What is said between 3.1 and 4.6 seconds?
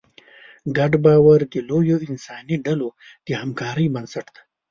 د همکارۍ بنسټ دی.